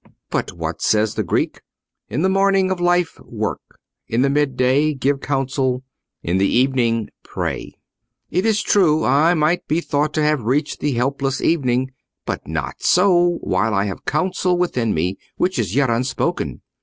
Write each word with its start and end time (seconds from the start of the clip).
But 0.31 0.53
what 0.53 0.81
says 0.81 1.13
the 1.13 1.21
Greek? 1.21 1.61
'In 2.09 2.23
the 2.23 2.27
morning 2.27 2.71
of 2.71 2.81
life, 2.81 3.19
work; 3.23 3.61
in 4.07 4.23
the 4.23 4.31
mid 4.31 4.57
day, 4.57 4.95
give 4.95 5.19
counsel; 5.21 5.83
in 6.23 6.39
the 6.39 6.47
evening, 6.49 7.09
pray.' 7.23 7.73
It 8.31 8.43
is 8.43 8.63
true, 8.63 9.03
I 9.05 9.35
might 9.35 9.67
be 9.67 9.79
thought 9.79 10.15
to 10.15 10.23
have 10.23 10.41
reached 10.41 10.79
that 10.79 10.95
helpless 10.95 11.39
evening; 11.39 11.91
but 12.25 12.47
not 12.47 12.81
so, 12.81 13.37
while 13.41 13.75
I 13.75 13.83
have 13.83 14.03
counsel 14.05 14.57
within 14.57 14.95
me 14.95 15.19
which 15.37 15.59
is 15.59 15.75
yet 15.75 15.91
unspoken. 15.91 16.61